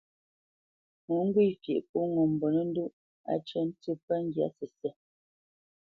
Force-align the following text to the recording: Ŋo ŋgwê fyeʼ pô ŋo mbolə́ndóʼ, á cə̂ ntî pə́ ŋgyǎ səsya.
Ŋo 1.05 1.15
ŋgwê 1.27 1.45
fyeʼ 1.63 1.83
pô 1.89 1.99
ŋo 2.13 2.23
mbolə́ndóʼ, 2.33 2.93
á 3.31 3.33
cə̂ 3.47 3.61
ntî 3.67 3.91
pə́ 4.05 4.17
ŋgyǎ 4.25 4.47
səsya. 4.57 4.91